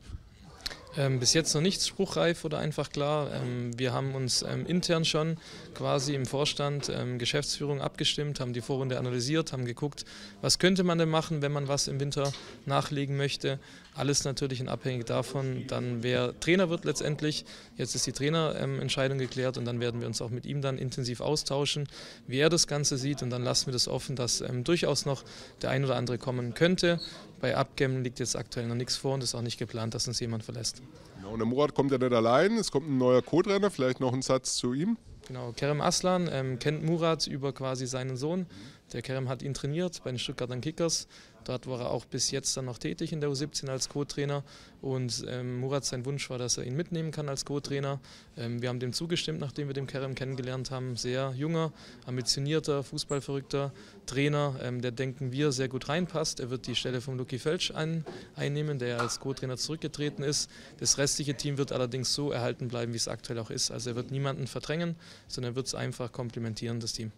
Ähm, 0.95 1.19
bis 1.19 1.33
jetzt 1.33 1.53
noch 1.55 1.61
nichts 1.61 1.87
spruchreif 1.87 2.45
oder 2.45 2.59
einfach 2.59 2.91
klar. 2.91 3.33
Ähm, 3.33 3.71
wir 3.79 3.93
haben 3.93 4.13
uns 4.13 4.43
ähm, 4.43 4.65
intern 4.67 5.05
schon 5.05 5.37
quasi 5.73 6.13
im 6.13 6.25
Vorstand 6.25 6.91
ähm, 6.93 7.17
Geschäftsführung 7.17 7.81
abgestimmt, 7.81 8.39
haben 8.39 8.53
die 8.53 8.61
Vorrunde 8.61 8.99
analysiert, 8.99 9.53
haben 9.53 9.65
geguckt, 9.65 10.05
was 10.41 10.59
könnte 10.59 10.83
man 10.83 10.99
denn 10.99 11.09
machen, 11.09 11.41
wenn 11.41 11.51
man 11.51 11.67
was 11.67 11.87
im 11.87 11.99
Winter 11.99 12.31
nachlegen 12.65 13.17
möchte. 13.17 13.59
Alles 13.95 14.23
natürlich 14.23 14.59
in 14.59 14.69
abhängig 14.69 15.05
davon, 15.05 15.65
dann 15.67 16.01
wer 16.01 16.39
Trainer 16.39 16.69
wird 16.69 16.83
letztendlich. 16.83 17.45
Jetzt 17.77 17.93
ist 17.93 18.07
die 18.07 18.11
Trainerentscheidung 18.11 19.19
geklärt 19.19 19.57
und 19.57 19.65
dann 19.65 19.79
werden 19.79 20.01
wir 20.01 20.07
uns 20.07 20.21
auch 20.21 20.31
mit 20.31 20.45
ihm 20.45 20.61
dann 20.61 20.77
intensiv 20.77 21.21
austauschen, 21.21 21.87
wie 22.25 22.39
er 22.39 22.49
das 22.49 22.67
Ganze 22.67 22.97
sieht 22.97 23.21
und 23.21 23.29
dann 23.29 23.43
lassen 23.43 23.67
wir 23.67 23.73
das 23.73 23.87
offen, 23.87 24.15
dass 24.15 24.41
ähm, 24.41 24.63
durchaus 24.63 25.05
noch 25.05 25.23
der 25.61 25.69
ein 25.69 25.85
oder 25.85 25.95
andere 25.95 26.17
kommen 26.17 26.53
könnte. 26.55 26.99
Bei 27.39 27.55
Abgämmen 27.55 28.03
liegt 28.03 28.19
jetzt 28.19 28.35
aktuell 28.35 28.67
noch 28.67 28.75
nichts 28.75 28.95
vor 28.95 29.13
und 29.13 29.23
ist 29.23 29.35
auch 29.35 29.41
nicht 29.41 29.59
geplant, 29.59 29.93
dass 29.93 30.07
uns 30.07 30.19
jemand 30.19 30.43
verlässt. 30.43 30.81
Genau, 31.17 31.31
und 31.31 31.39
der 31.39 31.45
Murat 31.45 31.75
kommt 31.75 31.91
ja 31.91 31.97
nicht 31.97 32.13
allein, 32.13 32.57
es 32.57 32.71
kommt 32.71 32.89
ein 32.89 32.97
neuer 32.97 33.21
Co-Trainer, 33.21 33.69
vielleicht 33.69 33.99
noch 33.99 34.13
ein 34.13 34.21
Satz 34.21 34.55
zu 34.55 34.73
ihm. 34.73 34.97
Genau, 35.27 35.53
Kerem 35.53 35.79
Aslan 35.79 36.29
ähm, 36.31 36.59
kennt 36.59 36.83
Murat 36.83 37.27
über 37.27 37.53
quasi 37.53 37.87
seinen 37.87 38.17
Sohn. 38.17 38.45
Der 38.93 39.01
Kerem 39.01 39.27
hat 39.27 39.41
ihn 39.41 39.55
trainiert 39.55 40.01
bei 40.03 40.11
den 40.11 40.19
Stuttgarter 40.19 40.57
Kickers. 40.57 41.07
Dort 41.45 41.67
war 41.67 41.81
er 41.81 41.89
auch 41.89 42.05
bis 42.05 42.31
jetzt 42.31 42.55
dann 42.55 42.65
noch 42.65 42.77
tätig 42.77 43.11
in 43.11 43.19
der 43.19 43.29
U17 43.29 43.67
als 43.69 43.89
Co-Trainer. 43.89 44.43
Und 44.81 45.25
ähm, 45.27 45.59
Murat, 45.59 45.83
sein 45.83 46.05
Wunsch 46.05 46.29
war, 46.29 46.37
dass 46.37 46.57
er 46.57 46.65
ihn 46.65 46.75
mitnehmen 46.75 47.11
kann 47.11 47.27
als 47.27 47.43
Co-Trainer. 47.43 47.99
Ähm, 48.37 48.61
wir 48.61 48.69
haben 48.69 48.79
dem 48.79 48.93
zugestimmt, 48.93 49.39
nachdem 49.39 49.67
wir 49.67 49.73
den 49.73 49.87
Kerem 49.87 50.15
kennengelernt 50.15 50.71
haben. 50.71 50.95
Sehr 50.95 51.33
junger, 51.35 51.73
ambitionierter, 52.05 52.83
fußballverrückter 52.83 53.73
Trainer, 54.05 54.55
ähm, 54.61 54.81
der 54.81 54.91
denken 54.91 55.31
wir 55.31 55.51
sehr 55.51 55.67
gut 55.67 55.89
reinpasst. 55.89 56.39
Er 56.39 56.49
wird 56.49 56.67
die 56.67 56.75
Stelle 56.75 57.01
von 57.01 57.17
Luki 57.17 57.39
Felsch 57.39 57.71
ein, 57.71 58.05
einnehmen, 58.35 58.79
der 58.79 59.01
als 59.01 59.19
Co-Trainer 59.19 59.57
zurückgetreten 59.57 60.23
ist. 60.23 60.49
Das 60.79 60.97
restliche 60.97 61.35
Team 61.35 61.57
wird 61.57 61.71
allerdings 61.71 62.13
so 62.13 62.31
erhalten 62.31 62.67
bleiben, 62.67 62.93
wie 62.93 62.97
es 62.97 63.07
aktuell 63.07 63.39
auch 63.39 63.49
ist. 63.49 63.71
Also 63.71 63.89
er 63.89 63.95
wird 63.95 64.11
niemanden 64.11 64.47
verdrängen, 64.47 64.95
sondern 65.27 65.53
er 65.53 65.55
wird 65.55 65.67
es 65.67 65.75
einfach 65.75 66.11
komplementieren, 66.11 66.79
das 66.79 66.93
Team. 66.93 67.11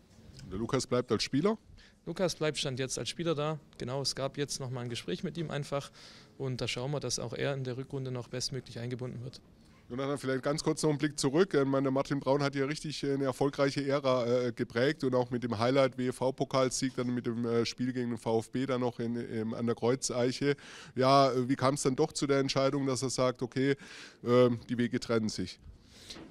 Der 0.52 0.58
Lukas 0.60 0.88
bleibt 0.88 1.12
als 1.12 1.24
Spieler? 1.24 1.58
Lukas 2.06 2.36
bleibt 2.36 2.58
stand 2.58 2.80
jetzt 2.80 3.00
als 3.00 3.10
Spieler 3.10 3.34
da. 3.34 3.60
Genau, 3.78 4.02
es 4.02 4.16
gab 4.16 4.38
jetzt 4.38 4.60
noch 4.60 4.70
mal 4.70 4.82
ein 4.82 4.90
Gespräch 4.90 5.24
mit 5.24 5.38
ihm 5.38 5.50
einfach 5.50 5.92
und 6.38 6.62
da 6.62 6.68
schauen 6.68 6.92
wir, 6.92 7.00
dass 7.00 7.20
auch 7.20 7.34
er 7.34 7.54
in 7.54 7.64
der 7.64 7.78
Rückrunde 7.78 8.12
noch 8.12 8.28
bestmöglich 8.28 8.80
eingebunden 8.80 9.24
wird. 9.24 9.42
Jonathan, 9.88 10.18
vielleicht 10.18 10.42
ganz 10.42 10.64
kurz 10.64 10.82
noch 10.82 10.90
einen 10.90 10.98
Blick 10.98 11.20
zurück. 11.20 11.54
Ich 11.54 11.64
meine, 11.64 11.92
Martin 11.92 12.20
Braun 12.20 12.42
hat 12.42 12.56
ja 12.56 12.66
richtig 12.66 13.06
eine 13.06 13.26
erfolgreiche 13.26 13.88
Ära 13.88 14.26
äh, 14.26 14.52
geprägt 14.52 15.04
und 15.04 15.14
auch 15.14 15.30
mit 15.30 15.44
dem 15.44 15.60
Highlight 15.60 16.00
WV-Pokalsieg, 16.00 16.96
dann 16.96 17.14
mit 17.14 17.28
dem 17.28 17.46
äh, 17.46 17.66
Spiel 17.68 17.94
gegen 17.94 18.10
den 18.10 18.18
VfB 18.18 18.66
dann 18.66 18.82
noch 18.82 19.00
in, 19.00 19.16
in, 19.16 19.54
an 19.54 19.68
der 19.68 19.76
Kreuzeiche. 19.76 20.56
Ja, 20.96 21.32
wie 21.48 21.56
kam 21.56 21.76
es 21.76 21.84
dann 21.84 21.96
doch 21.96 22.14
zu 22.14 22.26
der 22.26 22.40
Entscheidung, 22.40 22.88
dass 22.88 23.04
er 23.04 23.12
sagt, 23.12 23.44
okay, 23.44 23.76
äh, 24.24 24.50
die 24.70 24.78
Wege 24.80 25.00
trennen 25.00 25.30
sich? 25.30 25.60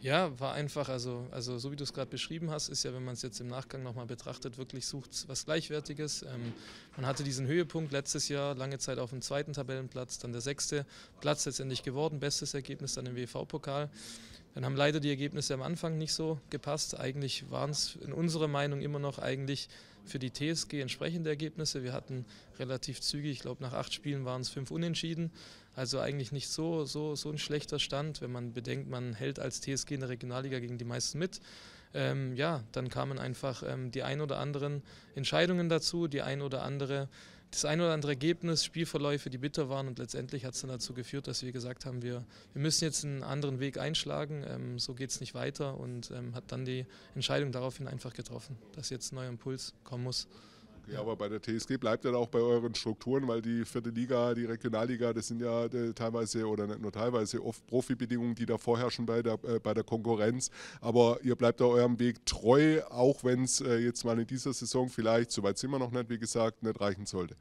Ja, 0.00 0.38
war 0.38 0.52
einfach, 0.52 0.88
also, 0.88 1.26
also 1.30 1.58
so 1.58 1.72
wie 1.72 1.76
du 1.76 1.84
es 1.84 1.92
gerade 1.92 2.10
beschrieben 2.10 2.50
hast, 2.50 2.68
ist 2.68 2.84
ja, 2.84 2.92
wenn 2.92 3.04
man 3.04 3.14
es 3.14 3.22
jetzt 3.22 3.40
im 3.40 3.46
Nachgang 3.46 3.82
nochmal 3.82 4.06
betrachtet, 4.06 4.58
wirklich 4.58 4.86
sucht 4.86 5.24
was 5.28 5.44
Gleichwertiges. 5.44 6.22
Ähm, 6.22 6.52
man 6.96 7.06
hatte 7.06 7.24
diesen 7.24 7.46
Höhepunkt 7.46 7.92
letztes 7.92 8.28
Jahr, 8.28 8.54
lange 8.54 8.78
Zeit 8.78 8.98
auf 8.98 9.10
dem 9.10 9.22
zweiten 9.22 9.52
Tabellenplatz, 9.52 10.18
dann 10.18 10.32
der 10.32 10.40
sechste 10.40 10.86
Platz 11.20 11.46
letztendlich 11.46 11.82
geworden, 11.82 12.20
bestes 12.20 12.54
Ergebnis 12.54 12.94
dann 12.94 13.06
im 13.06 13.16
WV-Pokal. 13.16 13.90
Dann 14.54 14.64
haben 14.64 14.76
leider 14.76 15.00
die 15.00 15.08
Ergebnisse 15.08 15.54
am 15.54 15.62
Anfang 15.62 15.98
nicht 15.98 16.12
so 16.12 16.38
gepasst. 16.50 16.98
Eigentlich 16.98 17.50
waren 17.50 17.70
es 17.70 17.96
in 17.96 18.12
unserer 18.12 18.46
Meinung 18.46 18.80
immer 18.80 19.00
noch 19.00 19.18
eigentlich 19.18 19.68
für 20.04 20.18
die 20.18 20.30
TSG 20.30 20.80
entsprechende 20.80 21.30
Ergebnisse. 21.30 21.82
Wir 21.82 21.92
hatten 21.92 22.24
relativ 22.58 23.00
zügig, 23.00 23.32
ich 23.32 23.40
glaube 23.40 23.62
nach 23.62 23.72
acht 23.72 23.92
Spielen 23.92 24.24
waren 24.24 24.42
es 24.42 24.48
fünf 24.48 24.70
Unentschieden. 24.70 25.32
Also 25.76 25.98
eigentlich 25.98 26.32
nicht 26.32 26.48
so, 26.48 26.84
so, 26.84 27.16
so 27.16 27.30
ein 27.30 27.38
schlechter 27.38 27.78
Stand, 27.78 28.20
wenn 28.20 28.30
man 28.30 28.52
bedenkt, 28.52 28.88
man 28.88 29.14
hält 29.14 29.38
als 29.38 29.60
TSG 29.60 29.92
in 29.92 30.00
der 30.00 30.08
Regionalliga 30.08 30.60
gegen 30.60 30.78
die 30.78 30.84
meisten 30.84 31.18
mit. 31.18 31.40
Ähm, 31.94 32.34
ja, 32.34 32.64
dann 32.72 32.88
kamen 32.88 33.18
einfach 33.18 33.62
ähm, 33.66 33.90
die 33.90 34.02
ein 34.02 34.20
oder 34.20 34.38
anderen 34.38 34.82
Entscheidungen 35.14 35.68
dazu, 35.68 36.08
die 36.08 36.22
ein 36.22 36.42
oder 36.42 36.62
andere, 36.62 37.08
das 37.52 37.64
ein 37.64 37.80
oder 37.80 37.92
andere 37.92 38.12
Ergebnis, 38.12 38.64
Spielverläufe, 38.64 39.30
die 39.30 39.38
bitter 39.38 39.68
waren 39.68 39.86
und 39.86 40.00
letztendlich 40.00 40.44
hat 40.44 40.54
es 40.54 40.60
dann 40.60 40.70
dazu 40.70 40.92
geführt, 40.92 41.28
dass 41.28 41.42
wir 41.42 41.52
gesagt 41.52 41.86
haben, 41.86 42.02
wir, 42.02 42.24
wir 42.52 42.62
müssen 42.62 42.84
jetzt 42.84 43.04
einen 43.04 43.22
anderen 43.22 43.60
Weg 43.60 43.78
einschlagen, 43.78 44.44
ähm, 44.48 44.78
so 44.80 44.94
geht 44.94 45.10
es 45.10 45.20
nicht 45.20 45.34
weiter 45.34 45.78
und 45.78 46.10
ähm, 46.10 46.34
hat 46.34 46.44
dann 46.48 46.64
die 46.64 46.84
Entscheidung 47.14 47.52
daraufhin 47.52 47.86
einfach 47.86 48.12
getroffen, 48.12 48.58
dass 48.72 48.90
jetzt 48.90 49.12
ein 49.12 49.16
neuer 49.16 49.28
Impuls 49.28 49.72
kommen 49.84 50.02
muss. 50.02 50.26
Ja, 50.92 51.00
aber 51.00 51.16
bei 51.16 51.28
der 51.28 51.40
TSG 51.40 51.78
bleibt 51.78 52.04
dann 52.04 52.14
auch 52.14 52.28
bei 52.28 52.40
euren 52.40 52.74
Strukturen, 52.74 53.26
weil 53.26 53.40
die 53.40 53.64
vierte 53.64 53.90
Liga, 53.90 54.34
die 54.34 54.44
Regionalliga, 54.44 55.12
das 55.12 55.28
sind 55.28 55.40
ja 55.40 55.64
äh, 55.64 55.92
teilweise 55.94 56.46
oder 56.46 56.66
nicht 56.66 56.80
nur 56.80 56.92
teilweise 56.92 57.42
oft 57.42 57.66
Profibedingungen, 57.66 58.34
die 58.34 58.46
da 58.46 58.58
vorherrschen 58.58 59.06
bei 59.06 59.22
der, 59.22 59.38
äh, 59.44 59.58
bei 59.60 59.72
der 59.72 59.84
Konkurrenz. 59.84 60.50
Aber 60.80 61.18
ihr 61.22 61.36
bleibt 61.36 61.60
da 61.60 61.64
eurem 61.64 61.98
Weg 61.98 62.24
treu, 62.26 62.82
auch 62.90 63.24
wenn 63.24 63.44
es 63.44 63.60
äh, 63.60 63.78
jetzt 63.78 64.04
mal 64.04 64.18
in 64.18 64.26
dieser 64.26 64.52
Saison 64.52 64.88
vielleicht, 64.88 65.30
soweit 65.30 65.58
sind 65.58 65.70
wir 65.70 65.78
noch 65.78 65.90
nicht, 65.90 66.10
wie 66.10 66.18
gesagt, 66.18 66.62
nicht 66.62 66.80
reichen 66.80 67.06
sollte. 67.06 67.34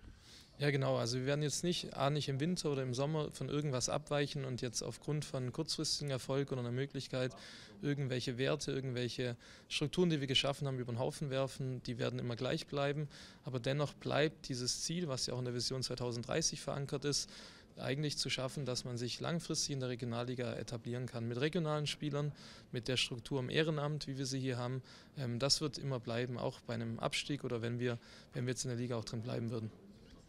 Ja, 0.60 0.70
genau. 0.70 0.98
Also 0.98 1.18
wir 1.18 1.26
werden 1.26 1.42
jetzt 1.42 1.64
nicht, 1.64 1.96
A, 1.96 2.10
nicht 2.10 2.30
im 2.30 2.40
Winter 2.40 2.72
oder 2.72 2.84
im 2.84 2.94
Sommer 2.94 3.32
von 3.32 3.50
irgendwas 3.50 3.90
abweichen 3.90 4.46
und 4.46 4.62
jetzt 4.62 4.84
aufgrund 4.84 5.26
von 5.26 5.52
kurzfristigen 5.52 6.12
Erfolg 6.12 6.52
oder 6.52 6.62
einer 6.62 6.72
Möglichkeit 6.72 7.36
irgendwelche 7.82 8.38
Werte, 8.38 8.72
irgendwelche 8.72 9.36
Strukturen, 9.68 10.10
die 10.10 10.22
wir 10.22 10.28
geschaffen 10.28 10.68
haben, 10.68 10.80
über 10.80 10.94
den 10.94 11.00
Haufen 11.00 11.30
werfen. 11.30 11.82
Die 11.84 11.98
werden 11.98 12.20
immer 12.20 12.36
gleich 12.36 12.68
bleiben. 12.68 13.10
Aber 13.44 13.60
dennoch 13.60 13.94
bleibt 13.94 14.48
dieses 14.48 14.84
Ziel, 14.84 15.08
was 15.08 15.26
ja 15.26 15.34
auch 15.34 15.40
in 15.40 15.46
der 15.46 15.54
Vision 15.54 15.84
2030 15.84 16.62
verankert 16.62 17.04
ist, 17.04 17.30
eigentlich 17.78 18.18
zu 18.18 18.30
schaffen, 18.30 18.66
dass 18.66 18.86
man 18.86 18.98
sich 18.98 19.20
langfristig 19.20 19.72
in 19.74 19.80
der 19.80 19.90
Regionalliga 19.90 20.54
etablieren 20.54 21.08
kann. 21.08 21.28
Mit 21.28 21.42
regionalen 21.42 21.88
Spielern, 21.88 22.32
mit 22.72 22.88
der 22.88 22.98
Struktur 22.98 23.40
im 23.40 23.50
Ehrenamt, 23.50 24.08
wie 24.08 24.18
wir 24.18 24.28
sie 24.28 24.40
hier 24.40 24.58
haben. 24.58 24.82
Ähm, 25.18 25.40
das 25.40 25.60
wird 25.60 25.78
immer 25.78 26.00
bleiben, 26.00 26.38
auch 26.38 26.62
bei 26.62 26.76
einem 26.76 27.00
Abstieg 27.00 27.44
oder 27.44 27.62
wenn 27.62 27.80
wir, 27.80 27.98
wenn 28.34 28.46
wir 28.46 28.52
jetzt 28.52 28.64
in 28.64 28.70
der 28.70 28.78
Liga 28.78 28.96
auch 28.96 29.06
drin 29.06 29.24
bleiben 29.24 29.50
würden. 29.50 29.72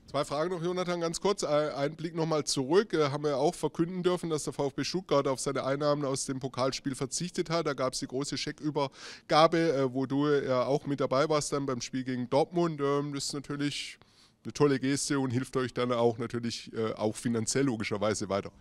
Zwei 0.06 0.24
Fragen 0.24 0.50
noch, 0.50 0.62
Jonathan, 0.62 1.00
ganz 1.00 1.20
kurz. 1.20 1.42
Ein 1.42 1.96
Blick 1.96 2.14
nochmal 2.14 2.44
zurück. 2.44 2.92
Äh, 2.92 3.10
haben 3.10 3.24
wir 3.24 3.38
auch 3.38 3.54
verkünden 3.54 4.02
dürfen, 4.02 4.30
dass 4.30 4.44
der 4.44 4.52
VfB 4.52 4.84
Stuttgart 4.84 5.26
auf 5.26 5.40
seine 5.40 5.64
Einnahmen 5.64 6.04
aus 6.04 6.24
dem 6.26 6.38
Pokalspiel 6.38 6.94
verzichtet 6.94 7.50
hat. 7.50 7.66
Da 7.66 7.74
gab 7.74 7.94
es 7.94 7.98
die 7.98 8.06
große 8.06 8.38
Scheckübergabe, 8.38 9.58
äh, 9.58 9.92
wo 9.92 10.06
du 10.06 10.28
ja 10.28 10.66
auch 10.66 10.86
mit 10.86 11.00
dabei 11.00 11.28
warst 11.28 11.52
dann 11.52 11.66
beim 11.66 11.80
Spiel 11.80 12.04
gegen 12.04 12.30
Dortmund. 12.30 12.80
Ähm, 12.80 13.12
das 13.12 13.24
ist 13.24 13.32
natürlich 13.32 13.98
eine 14.44 14.52
tolle 14.52 14.78
Geste 14.78 15.18
und 15.18 15.30
hilft 15.30 15.56
euch 15.56 15.74
dann 15.74 15.90
auch 15.90 16.18
natürlich 16.18 16.72
äh, 16.74 16.92
auch 16.92 17.16
finanziell 17.16 17.64
logischerweise 17.64 18.28
weiter. 18.28 18.52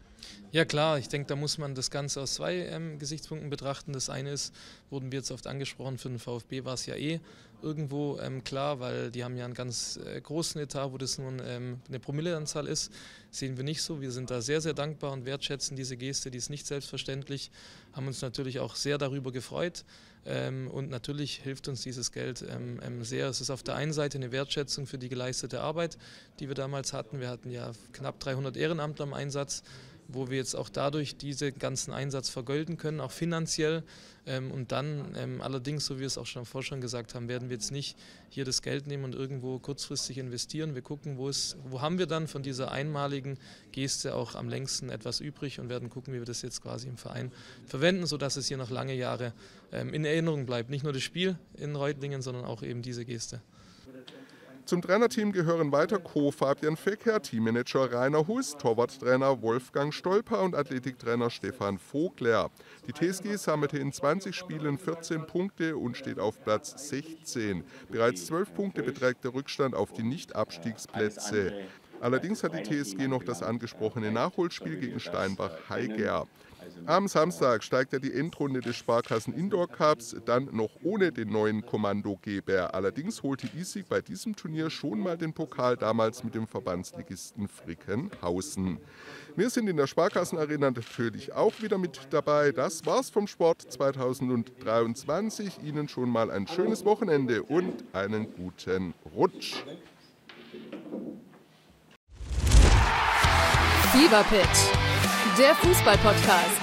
Ja 0.52 0.66
klar, 0.66 1.00
ich 1.00 1.08
denke, 1.08 1.28
da 1.28 1.36
muss 1.36 1.58
man 1.58 1.76
das 1.76 1.90
Ganze 1.90 2.22
aus 2.22 2.36
zwei 2.36 2.68
ähm, 2.68 3.00
Gesichtspunkten 3.00 3.50
betrachten. 3.50 3.94
Das 3.94 4.10
eine 4.10 4.32
ist, 4.32 4.54
wurden 4.90 5.12
wir 5.12 5.20
jetzt 5.20 5.32
oft 5.32 5.48
angesprochen, 5.48 5.98
für 5.98 6.10
den 6.10 6.20
VfB 6.20 6.64
war 6.64 6.76
es 6.76 6.86
ja 6.86 6.96
eh 6.96 7.20
irgendwo 7.64 8.20
ähm, 8.20 8.44
klar, 8.44 8.80
weil 8.80 9.10
die 9.10 9.24
haben 9.24 9.38
ja 9.38 9.46
einen 9.46 9.54
ganz 9.54 9.98
äh, 9.98 10.20
großen 10.20 10.62
Etat, 10.62 10.92
wo 10.92 10.98
das 10.98 11.18
nun 11.18 11.42
ähm, 11.44 11.80
eine 11.88 12.00
Promilleanzahl 12.00 12.68
ist. 12.68 12.92
Sehen 13.32 13.58
wir 13.58 13.64
nicht 13.64 13.82
so. 13.82 14.02
Wir 14.02 14.12
sind 14.12 14.30
da 14.30 14.42
sehr, 14.42 14.62
sehr 14.62 14.74
dankbar 14.74 15.14
und 15.14 15.26
wertschätzen 15.26 15.76
diese 15.76 15.98
Geste, 15.98 16.30
die 16.30 16.38
ist 16.38 16.50
nicht 16.50 16.68
selbstverständlich. 16.68 17.50
Haben 17.94 18.08
uns 18.08 18.22
natürlich 18.22 18.60
auch 18.60 18.76
sehr 18.76 18.98
darüber 18.98 19.32
gefreut. 19.32 19.86
Ähm, 20.26 20.70
und 20.70 20.90
natürlich 20.90 21.38
hilft 21.38 21.68
uns 21.68 21.82
dieses 21.82 22.12
Geld 22.12 22.46
ähm, 22.48 22.80
ähm, 22.84 23.04
sehr. 23.04 23.28
Es 23.28 23.42
ist 23.42 23.50
auf 23.50 23.64
der 23.64 23.76
einen 23.76 23.94
Seite 23.94 24.18
eine 24.18 24.32
Wertschätzung 24.32 24.86
für 24.86 24.98
die 24.98 25.10
geleistete 25.10 25.62
Arbeit, 25.62 25.98
die 26.40 26.48
wir 26.48 26.56
damals 26.56 26.94
hatten. 26.94 27.20
Wir 27.20 27.30
hatten 27.30 27.50
ja 27.50 27.72
knapp 27.94 28.20
300 28.20 28.56
Ehrenamtler 28.56 29.06
im 29.06 29.14
Einsatz 29.14 29.64
wo 30.08 30.30
wir 30.30 30.38
jetzt 30.38 30.56
auch 30.56 30.70
dadurch 30.70 31.18
diesen 31.18 31.58
ganzen 31.58 31.94
Einsatz 31.94 32.30
vergolden 32.30 32.78
können, 32.78 33.00
auch 33.00 33.12
finanziell. 33.12 33.84
Ähm, 34.26 34.52
und 34.52 34.72
dann 34.72 35.16
ähm, 35.18 35.42
allerdings, 35.42 35.86
so 35.86 35.96
wie 35.96 36.02
wir 36.02 36.08
es 36.08 36.18
auch 36.18 36.26
schon 36.26 36.46
vorher 36.46 36.66
schon 36.66 36.82
gesagt 36.82 37.14
haben, 37.14 37.28
werden 37.28 37.50
wir 37.50 37.56
jetzt 37.56 37.72
nicht 37.72 37.98
hier 38.30 38.46
das 38.46 38.62
Geld 38.62 38.88
nehmen 38.88 39.04
und 39.04 39.16
irgendwo 39.16 39.60
kurzfristig 39.60 40.18
investieren. 40.18 40.76
Wir 40.76 40.82
gucken, 40.82 41.18
wo, 41.18 41.28
es, 41.28 41.58
wo 41.66 41.82
haben 41.82 41.98
wir 41.98 42.08
dann 42.08 42.28
von 42.28 42.42
dieser 42.42 42.72
einmaligen 42.72 43.38
Geste 43.72 44.16
auch 44.16 44.36
am 44.36 44.48
längsten 44.48 44.90
etwas 44.90 45.20
übrig 45.20 45.60
und 45.60 45.70
werden 45.70 45.90
gucken, 45.90 46.14
wie 46.14 46.20
wir 46.20 46.26
das 46.26 46.42
jetzt 46.42 46.62
quasi 46.62 46.88
im 46.88 46.98
Verein 46.98 47.32
verwenden, 47.66 48.06
sodass 48.06 48.38
es 48.38 48.48
hier 48.48 48.58
noch 48.58 48.70
lange 48.70 48.94
Jahre 48.94 49.34
ähm, 49.72 49.94
in 49.94 50.06
Erinnerung 50.06 50.46
bleibt. 50.46 50.70
Nicht 50.70 50.84
nur 50.84 50.94
das 50.94 51.04
Spiel 51.04 51.38
in 51.58 51.76
Reutlingen, 51.76 52.22
sondern 52.22 52.46
auch 52.46 52.64
eben 52.64 52.82
diese 52.82 53.04
Geste. 53.06 53.42
Zum 54.66 54.82
Trainerteam 54.82 55.34
gehören 55.34 55.74
weiter 55.74 56.00
Co. 56.00 56.32
Fabian 56.32 56.78
Fecker, 56.78 57.22
Teammanager 57.22 57.92
Rainer 57.92 58.28
Hus, 58.28 58.56
Torwarttrainer 58.56 59.42
Wolfgang 59.42 59.94
Stolper 59.94 60.42
und 60.42 60.56
Athletiktrainer 60.56 61.30
Stefan 61.30 61.78
Vogler. 61.78 62.50
Die 62.88 62.94
TSG 62.94 63.36
sammelte 63.36 63.78
in 63.78 63.92
20 63.92 64.34
Spielen 64.34 64.78
14 64.78 65.28
Punkte 65.28 65.76
und 65.76 65.98
steht 65.98 66.18
auf 66.18 66.42
Platz 66.46 66.90
16. 66.90 67.66
Bereits 67.92 68.28
12 68.28 68.54
Punkte 68.54 68.84
beträgt 68.84 69.26
der 69.26 69.34
Rückstand 69.34 69.76
auf 69.76 69.92
die 69.92 70.04
Nicht-Abstiegsplätze. 70.04 71.54
Allerdings 72.00 72.42
hat 72.44 72.54
die 72.54 72.64
TSG 72.64 73.10
noch 73.10 73.24
das 73.24 73.44
angesprochene 73.44 74.12
Nachholspiel 74.12 74.78
gegen 74.78 75.02
Steinbach-Heiger. 75.02 76.26
Am 76.86 77.08
Samstag 77.08 77.64
steigt 77.64 77.94
er 77.94 78.00
die 78.00 78.14
Endrunde 78.14 78.60
des 78.60 78.76
Sparkassen 78.76 79.34
Indoor 79.34 79.70
Cups, 79.70 80.16
dann 80.26 80.50
noch 80.52 80.72
ohne 80.84 81.14
den 81.14 81.30
neuen 81.30 81.66
Kommandogeber. 81.66 82.74
Allerdings 82.74 83.24
holte 83.24 83.48
Isig 83.56 83.88
bei 83.88 84.02
diesem 84.02 84.36
Turnier 84.36 84.70
schon 84.70 85.00
mal 85.00 85.18
den 85.18 85.34
Pokal, 85.34 85.78
damals 85.78 86.26
mit 86.26 86.36
dem 86.36 86.46
Verbandsligisten 86.46 87.48
Frickenhausen. 87.48 88.80
Wir 89.36 89.50
sind 89.50 89.70
in 89.70 89.78
der 89.78 89.88
Sparkassenarena 89.88 90.72
natürlich 90.72 91.32
auch 91.32 91.54
wieder 91.62 91.78
mit 91.78 92.02
dabei. 92.10 92.52
Das 92.52 92.86
war's 92.86 93.10
vom 93.10 93.28
Sport 93.28 93.62
2023. 93.62 95.64
Ihnen 95.64 95.88
schon 95.88 96.10
mal 96.10 96.32
ein 96.32 96.48
schönes 96.48 96.84
Wochenende 96.84 97.44
und 97.44 97.86
einen 97.94 98.28
guten 98.36 98.94
Rutsch. 99.16 99.64
Fever 103.94 104.24
Pitch, 104.24 105.38
der 105.38 105.56
Fußballpodcast. 105.56 106.63